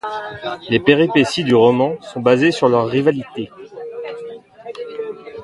[0.69, 3.51] Les péripéties du roman sont basées sur leur rivalité.